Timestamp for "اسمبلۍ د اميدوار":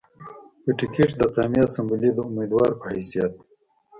1.65-2.69